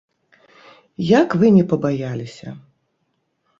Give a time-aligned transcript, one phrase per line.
[1.19, 2.57] Як вы не пабаяліся!